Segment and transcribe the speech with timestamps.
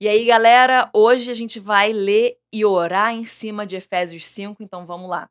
[0.00, 4.62] E aí, galera, hoje a gente vai ler e orar em cima de Efésios 5,
[4.62, 5.28] então vamos lá.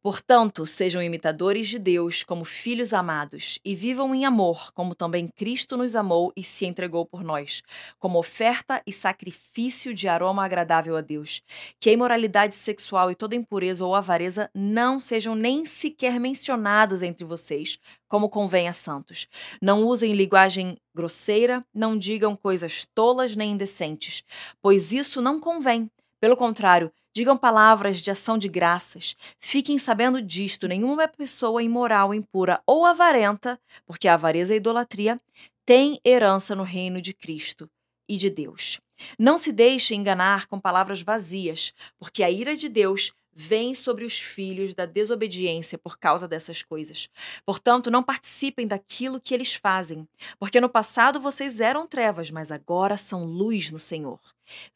[0.00, 5.76] Portanto, sejam imitadores de Deus como filhos amados e vivam em amor, como também Cristo
[5.76, 7.62] nos amou e se entregou por nós,
[7.98, 11.42] como oferta e sacrifício de aroma agradável a Deus.
[11.80, 17.24] Que a imoralidade sexual e toda impureza ou avareza não sejam nem sequer mencionados entre
[17.24, 17.76] vocês,
[18.06, 19.26] como convém a santos.
[19.60, 24.22] Não usem linguagem grosseira, não digam coisas tolas nem indecentes,
[24.62, 25.90] pois isso não convém.
[26.20, 29.16] Pelo contrário, Digam palavras de ação de graças.
[29.40, 35.20] Fiquem sabendo disto: nenhuma pessoa imoral, impura ou avarenta, porque a avareza a idolatria,
[35.66, 37.68] tem herança no reino de Cristo
[38.08, 38.80] e de Deus.
[39.18, 44.16] Não se deixem enganar com palavras vazias, porque a ira de Deus vem sobre os
[44.16, 47.08] filhos da desobediência por causa dessas coisas.
[47.44, 50.08] Portanto, não participem daquilo que eles fazem,
[50.38, 54.20] porque no passado vocês eram trevas, mas agora são luz no Senhor.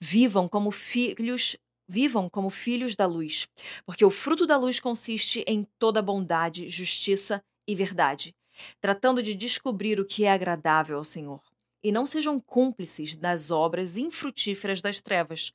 [0.01, 1.57] Vivam como filhos
[1.93, 3.47] Vivam como filhos da luz,
[3.85, 8.35] porque o fruto da luz consiste em toda bondade, justiça e verdade,
[8.81, 11.43] tratando de descobrir o que é agradável ao Senhor.
[11.85, 15.53] E não sejam cúmplices das obras infrutíferas das trevas.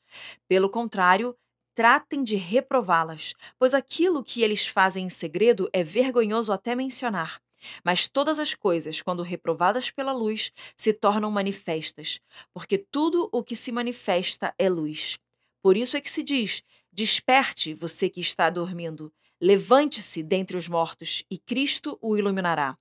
[0.47, 1.35] Pelo contrário,
[1.73, 7.41] tratem de reprová-las, pois aquilo que eles fazem em segredo é vergonhoso até mencionar.
[7.83, 12.21] Mas todas as coisas, quando reprovadas pela luz, se tornam manifestas,
[12.53, 15.17] porque tudo o que se manifesta é luz.
[15.67, 21.25] Por isso é que se diz: Desperte, você que está dormindo, levante-se dentre os mortos,
[21.29, 22.77] e Cristo o iluminará.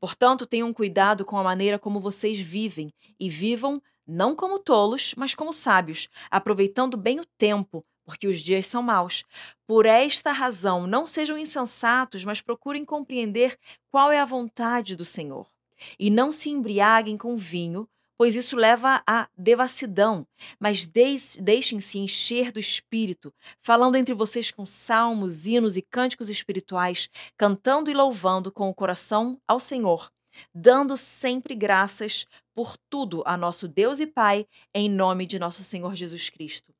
[0.00, 5.32] Portanto, tenham cuidado com a maneira como vocês vivem, e vivam não como tolos, mas
[5.32, 9.22] como sábios, aproveitando bem o tempo, porque os dias são maus.
[9.64, 13.56] Por esta razão, não sejam insensatos, mas procurem compreender
[13.92, 15.48] qual é a vontade do Senhor.
[15.96, 20.26] E não se embriaguem com vinho, pois isso leva à devassidão.
[20.58, 27.90] Mas deixem-se encher do Espírito, falando entre vocês com salmos, hinos e cânticos espirituais, cantando
[27.90, 30.10] e louvando com o coração ao Senhor,
[30.54, 35.94] dando sempre graças por tudo a nosso Deus e Pai, em nome de nosso Senhor
[35.96, 36.72] Jesus Cristo.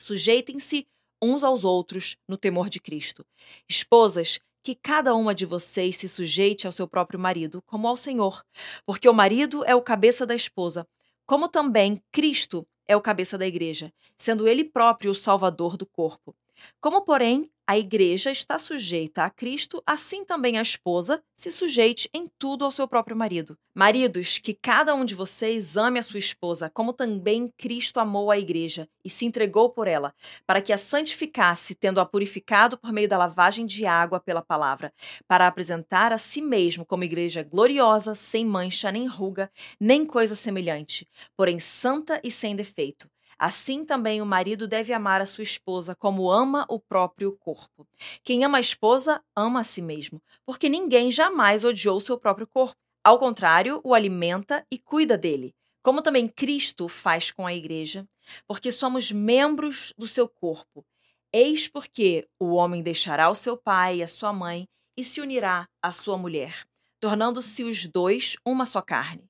[0.00, 0.86] Sujeitem-se
[1.22, 3.24] uns aos outros no temor de Cristo.
[3.68, 8.42] Esposas, que cada uma de vocês se sujeite ao seu próprio marido, como ao Senhor,
[8.86, 10.86] porque o marido é o cabeça da esposa,
[11.26, 16.34] como também Cristo é o cabeça da igreja, sendo ele próprio o salvador do corpo.
[16.80, 22.28] Como, porém, a igreja está sujeita a Cristo, assim também a esposa se sujeite em
[22.38, 23.56] tudo ao seu próprio marido.
[23.74, 28.38] Maridos, que cada um de vocês ame a sua esposa, como também Cristo amou a
[28.38, 30.14] igreja e se entregou por ela,
[30.46, 34.92] para que a santificasse, tendo-a purificado por meio da lavagem de água pela palavra,
[35.26, 41.08] para apresentar a si mesmo como igreja gloriosa, sem mancha, nem ruga, nem coisa semelhante,
[41.36, 43.08] porém santa e sem defeito.
[43.38, 47.86] Assim também o marido deve amar a sua esposa como ama o próprio corpo.
[48.22, 52.76] Quem ama a esposa, ama a si mesmo, porque ninguém jamais odiou seu próprio corpo.
[53.02, 58.08] Ao contrário, o alimenta e cuida dele, como também Cristo faz com a igreja,
[58.46, 60.84] porque somos membros do seu corpo.
[61.32, 64.66] Eis porque o homem deixará o seu pai e a sua mãe
[64.96, 66.64] e se unirá à sua mulher,
[67.00, 69.28] tornando-se os dois uma só carne.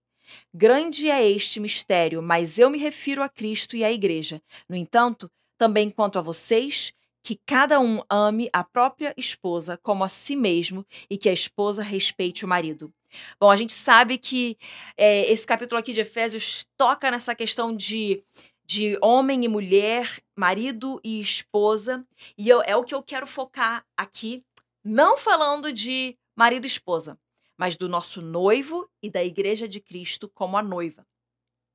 [0.52, 4.42] Grande é este mistério, mas eu me refiro a Cristo e à Igreja.
[4.68, 6.92] No entanto, também quanto a vocês,
[7.24, 11.82] que cada um ame a própria esposa como a si mesmo e que a esposa
[11.82, 12.92] respeite o marido.
[13.40, 14.58] Bom, a gente sabe que
[14.96, 18.22] é, esse capítulo aqui de Efésios toca nessa questão de,
[18.66, 22.06] de homem e mulher, marido e esposa,
[22.36, 24.44] e eu, é o que eu quero focar aqui,
[24.84, 27.18] não falando de marido e esposa,
[27.56, 31.06] mas do nosso noivo e da igreja de Cristo como a noiva.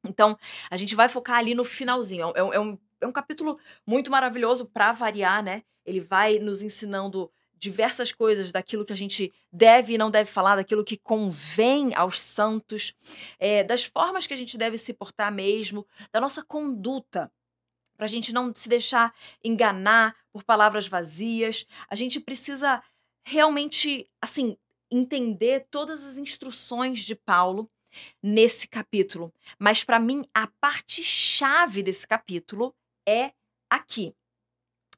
[0.04, 0.38] Então,
[0.70, 2.30] a gente vai focar ali no finalzinho.
[2.36, 5.64] É, é um, é um capítulo muito maravilhoso para variar, né?
[5.86, 10.56] Ele vai nos ensinando diversas coisas daquilo que a gente deve e não deve falar,
[10.56, 12.94] daquilo que convém aos santos,
[13.38, 17.30] é, das formas que a gente deve se portar mesmo, da nossa conduta,
[17.98, 21.66] para a gente não se deixar enganar por palavras vazias.
[21.90, 22.82] A gente precisa
[23.26, 24.58] realmente, assim,
[24.92, 27.70] entender todas as instruções de Paulo
[28.22, 29.34] nesse capítulo.
[29.58, 32.76] Mas para mim, a parte chave desse capítulo
[33.08, 33.32] é
[33.70, 34.14] aqui,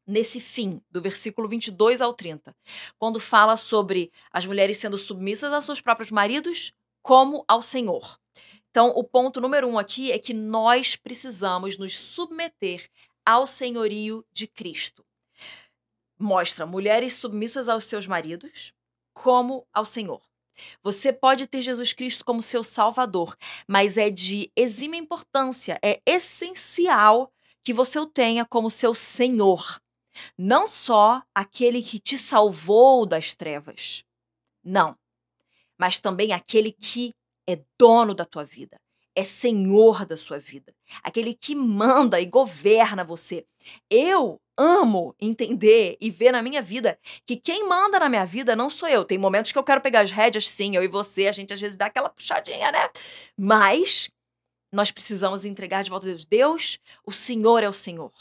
[0.06, 2.56] nesse fim, do versículo 22 ao 30,
[2.98, 8.20] quando fala sobre as mulheres sendo submissas aos seus próprios maridos como ao Senhor.
[8.70, 12.90] Então, o ponto número um aqui é que nós precisamos nos submeter
[13.26, 15.06] ao senhorio de Cristo.
[16.18, 18.74] Mostra mulheres submissas aos seus maridos,
[19.22, 20.22] como ao Senhor.
[20.84, 23.36] Você pode ter Jesus Cristo como seu Salvador,
[23.68, 27.32] mas é de exima importância, é essencial
[27.64, 29.80] que você o tenha como seu Senhor.
[30.38, 34.04] Não só aquele que te salvou das trevas.
[34.64, 34.98] Não.
[35.78, 37.14] Mas também aquele que
[37.48, 38.80] é dono da tua vida,
[39.16, 43.46] é senhor da sua vida, aquele que manda e governa você.
[43.90, 48.70] Eu amo entender e ver na minha vida que quem manda na minha vida não
[48.70, 49.04] sou eu.
[49.04, 51.60] Tem momentos que eu quero pegar as rédeas, sim, eu e você, a gente às
[51.60, 52.90] vezes dá aquela puxadinha, né?
[53.38, 54.10] Mas
[54.72, 56.26] nós precisamos entregar de volta a Deus.
[56.26, 58.12] Deus, o Senhor é o Senhor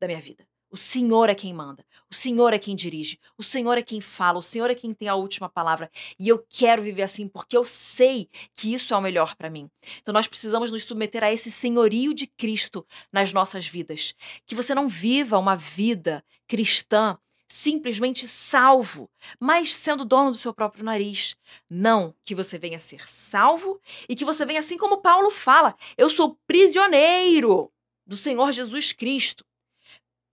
[0.00, 0.47] da minha vida.
[0.70, 4.38] O Senhor é quem manda, o Senhor é quem dirige, o Senhor é quem fala,
[4.38, 5.90] o Senhor é quem tem a última palavra.
[6.18, 9.70] E eu quero viver assim porque eu sei que isso é o melhor para mim.
[10.02, 14.14] Então nós precisamos nos submeter a esse senhorio de Cristo nas nossas vidas.
[14.46, 17.18] Que você não viva uma vida cristã
[17.48, 19.10] simplesmente salvo,
[19.40, 21.34] mas sendo dono do seu próprio nariz.
[21.68, 26.10] Não que você venha ser salvo e que você venha assim como Paulo fala: eu
[26.10, 27.72] sou prisioneiro
[28.06, 29.44] do Senhor Jesus Cristo.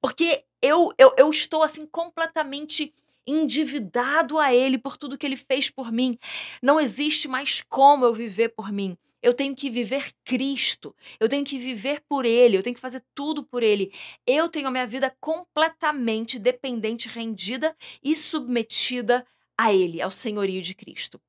[0.06, 2.94] Porque eu, eu, eu estou assim completamente
[3.26, 6.16] endividado a Ele por tudo que Ele fez por mim.
[6.62, 8.96] Não existe mais como eu viver por mim.
[9.20, 10.96] Eu tenho que viver Cristo.
[11.20, 12.56] Eu tenho que viver por Ele.
[12.56, 13.92] Eu tenho que fazer tudo por Ele.
[14.28, 19.26] Eu tenho a minha vida completamente dependente, rendida e submetida
[19.58, 21.20] a Ele, ao senhorio de Cristo.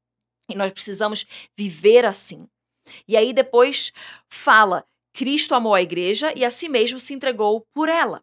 [0.50, 1.25] E nós precisamos
[1.56, 2.46] viver assim.
[3.08, 3.90] E aí depois
[4.28, 8.23] fala: Cristo amou a igreja e a si mesmo se entregou por ela.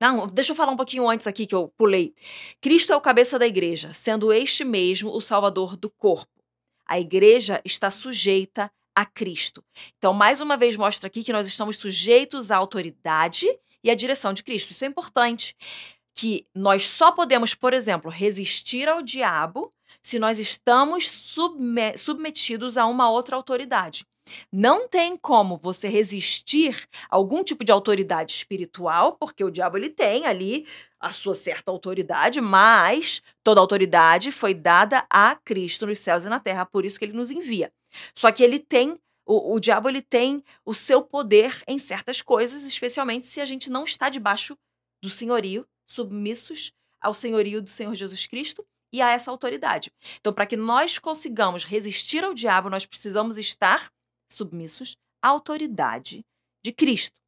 [0.00, 2.14] Não, deixa eu falar um pouquinho antes aqui que eu pulei.
[2.60, 6.40] Cristo é o cabeça da igreja, sendo este mesmo o salvador do corpo.
[6.86, 9.62] A igreja está sujeita a Cristo.
[9.98, 13.46] Então, mais uma vez, mostra aqui que nós estamos sujeitos à autoridade
[13.84, 14.72] e à direção de Cristo.
[14.72, 15.54] Isso é importante.
[16.14, 19.72] Que nós só podemos, por exemplo, resistir ao diabo
[20.02, 21.10] se nós estamos
[21.96, 24.06] submetidos a uma outra autoridade.
[24.52, 29.90] Não tem como você resistir a algum tipo de autoridade espiritual, porque o diabo ele
[29.90, 30.66] tem ali
[30.98, 36.40] a sua certa autoridade, mas toda autoridade foi dada a Cristo nos céus e na
[36.40, 37.72] terra, por isso que ele nos envia.
[38.14, 42.64] Só que ele tem o, o diabo ele tem o seu poder em certas coisas,
[42.66, 44.58] especialmente se a gente não está debaixo
[45.00, 49.92] do senhorio, submissos ao senhorio do Senhor Jesus Cristo e a essa autoridade.
[50.18, 53.90] Então, para que nós consigamos resistir ao diabo, nós precisamos estar
[54.30, 56.24] submissos à autoridade
[56.64, 57.20] de Cristo.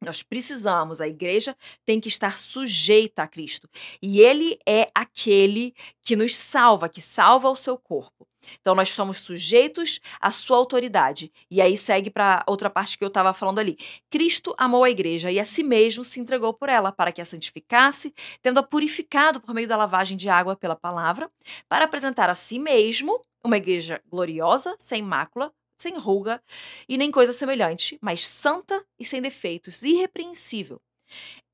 [0.00, 3.68] Nós precisamos, a igreja tem que estar sujeita a Cristo.
[4.00, 8.26] E ele é aquele que nos salva, que salva o seu corpo.
[8.60, 11.32] Então nós somos sujeitos à sua autoridade.
[11.50, 13.76] E aí segue para outra parte que eu estava falando ali.
[14.08, 17.24] Cristo amou a igreja e a si mesmo se entregou por ela, para que a
[17.24, 21.28] santificasse, tendo-a purificado por meio da lavagem de água pela palavra,
[21.68, 26.42] para apresentar a si mesmo uma igreja gloriosa, sem mácula, sem ruga
[26.88, 30.80] e nem coisa semelhante, mas santa e sem defeitos, irrepreensível.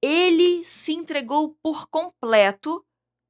[0.03, 2.85] Ele se entregou por completo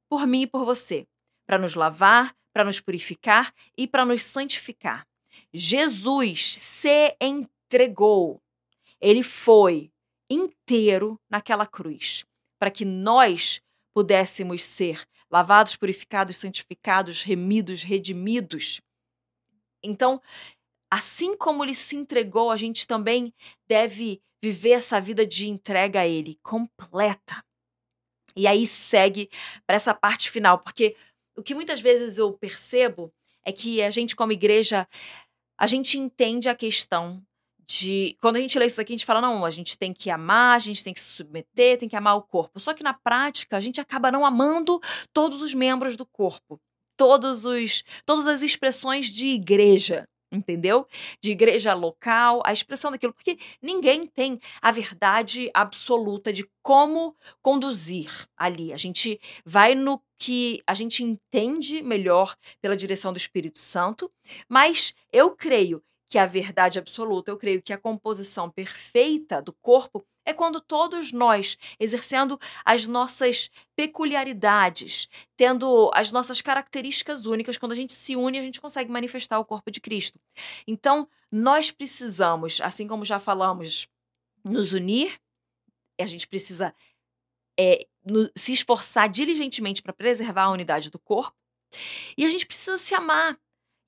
[0.09, 1.07] por mim e por você,
[1.45, 5.05] para nos lavar, para nos purificar e para nos santificar.
[5.53, 8.41] Jesus se entregou.
[9.01, 9.91] Ele foi
[10.29, 12.25] inteiro naquela cruz,
[12.57, 13.61] para que nós
[13.93, 18.81] pudéssemos ser lavados, purificados, santificados, remidos, redimidos.
[19.83, 20.21] Então,
[20.95, 23.33] assim como ele se entregou, a gente também
[23.67, 27.43] deve viver essa vida de entrega a ele, completa.
[28.35, 29.29] E aí segue
[29.67, 30.95] para essa parte final, porque
[31.37, 34.87] o que muitas vezes eu percebo é que a gente, como igreja,
[35.59, 37.21] a gente entende a questão
[37.67, 38.17] de.
[38.21, 40.55] Quando a gente lê isso aqui, a gente fala, não, a gente tem que amar,
[40.55, 42.57] a gente tem que se submeter, tem que amar o corpo.
[42.59, 44.79] Só que na prática, a gente acaba não amando
[45.11, 46.57] todos os membros do corpo.
[46.97, 50.87] Todos os, todas as expressões de igreja entendeu?
[51.21, 58.27] De igreja local, a expressão daquilo, porque ninguém tem a verdade absoluta de como conduzir
[58.37, 58.73] ali.
[58.73, 64.11] A gente vai no que a gente entende melhor pela direção do Espírito Santo,
[64.47, 70.05] mas eu creio que a verdade absoluta, eu creio que a composição perfeita do corpo
[70.25, 77.75] é quando todos nós, exercendo as nossas peculiaridades, tendo as nossas características únicas, quando a
[77.75, 80.19] gente se une, a gente consegue manifestar o corpo de Cristo.
[80.67, 83.87] Então, nós precisamos, assim como já falamos,
[84.43, 85.19] nos unir,
[85.99, 86.73] a gente precisa
[87.57, 91.35] é, no, se esforçar diligentemente para preservar a unidade do corpo,
[92.17, 93.37] e a gente precisa se amar.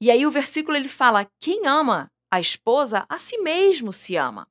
[0.02, 4.48] E aí o versículo ele fala: quem ama a esposa, a si mesmo se ama.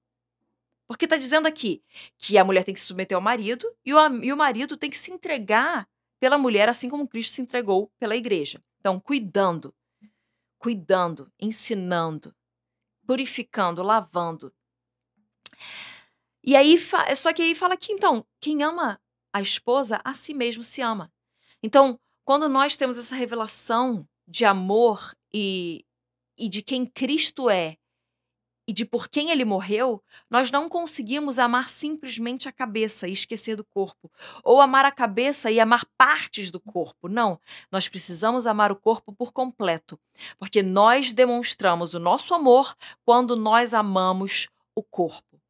[0.87, 1.83] Porque está dizendo aqui
[2.17, 4.89] que a mulher tem que se submeter ao marido e o, e o marido tem
[4.89, 5.89] que se entregar
[6.21, 8.63] pela mulher, assim como Cristo se entregou pela igreja.
[8.81, 9.75] Então, cuidando,
[10.59, 12.35] cuidando, ensinando,
[13.07, 14.53] purificando, lavando.
[16.43, 16.79] E aí,
[17.17, 19.01] só que aí fala que então, quem ama
[19.33, 21.13] a esposa, a si mesmo se ama.
[21.63, 25.85] Então, quando nós temos essa revelação de amor e,
[26.39, 27.77] e de quem Cristo é
[28.67, 33.57] e de por quem ele morreu, nós não conseguimos amar simplesmente a cabeça e esquecer
[33.57, 34.11] do corpo,
[34.43, 37.09] ou amar a cabeça e amar partes do corpo.
[37.09, 39.99] Não, nós precisamos amar o corpo por completo,
[40.39, 45.41] porque nós demonstramos o nosso amor quando nós amamos o corpo.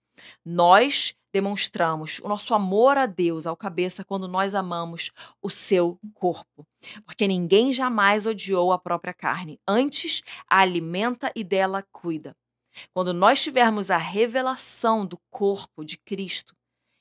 [0.44, 5.10] Nós demonstramos o nosso amor a Deus, ao cabeça, quando nós amamos
[5.42, 6.66] o seu corpo.
[7.04, 12.34] Porque ninguém jamais odiou a própria carne, antes a alimenta e dela cuida.
[12.92, 16.54] Quando nós tivermos a revelação do corpo de Cristo,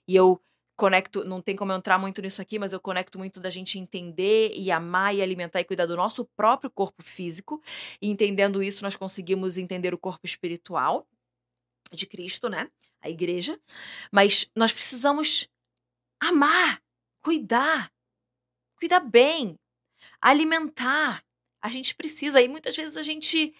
[0.08, 0.42] e eu
[0.78, 3.80] conecto, não tem como eu entrar muito nisso aqui, mas eu conecto muito da gente
[3.80, 7.62] entender e amar e alimentar e cuidar do nosso próprio corpo físico,
[8.02, 11.08] e entendendo isso nós conseguimos entender o corpo espiritual
[11.92, 12.70] de Cristo, né?
[13.06, 13.60] a igreja,
[14.12, 15.48] mas nós precisamos
[16.20, 16.82] amar,
[17.22, 17.92] cuidar,
[18.80, 19.56] cuidar bem,
[20.20, 21.24] alimentar.
[21.62, 23.54] A gente precisa, e muitas vezes a gente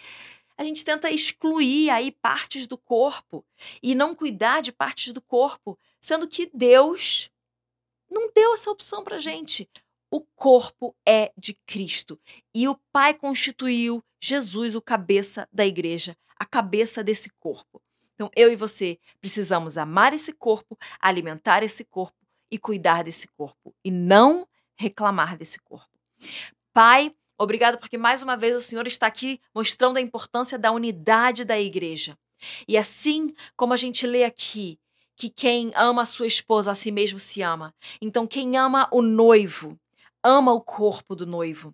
[0.58, 3.46] a gente tenta excluir aí partes do corpo
[3.82, 7.30] e não cuidar de partes do corpo, sendo que Deus
[8.10, 9.70] não deu essa opção para gente.
[10.10, 12.20] O corpo é de Cristo
[12.54, 17.82] e o Pai constituiu Jesus o cabeça da igreja, a cabeça desse corpo.
[18.14, 22.16] Então, eu e você precisamos amar esse corpo, alimentar esse corpo
[22.50, 24.48] e cuidar desse corpo, e não
[24.78, 25.90] reclamar desse corpo.
[26.74, 31.44] Pai, obrigado porque mais uma vez o Senhor está aqui mostrando a importância da unidade
[31.44, 32.18] da igreja.
[32.68, 34.80] E assim como a gente lê aqui,
[35.16, 37.74] que quem ama a sua esposa a si mesmo se ama.
[38.02, 39.80] Então, quem ama o noivo,
[40.24, 41.74] ama o corpo do noivo.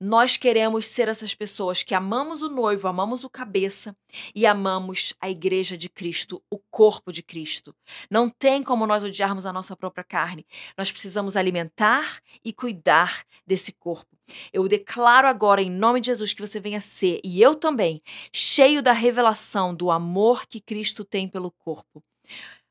[0.00, 3.96] Nós queremos ser essas pessoas que amamos o noivo, amamos o cabeça
[4.34, 7.74] e amamos a igreja de Cristo, o corpo de Cristo.
[8.10, 10.46] Não tem como nós odiarmos a nossa própria carne.
[10.76, 14.16] Nós precisamos alimentar e cuidar desse corpo.
[14.52, 18.00] Eu declaro agora, em nome de Jesus, que você venha ser, e eu também,
[18.32, 22.02] cheio da revelação do amor que Cristo tem pelo corpo.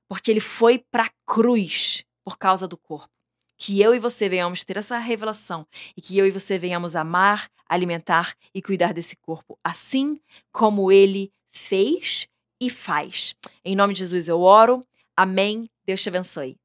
[0.08, 3.17] Porque ele foi para a cruz por causa do corpo
[3.58, 7.50] que eu e você venhamos ter essa revelação e que eu e você venhamos amar,
[7.68, 10.20] alimentar e cuidar desse corpo, assim
[10.52, 12.28] como ele fez
[12.62, 13.36] e faz.
[13.64, 14.84] Em nome de Jesus eu oro.
[15.16, 15.70] Amém.
[15.86, 16.58] Deus te abençoe.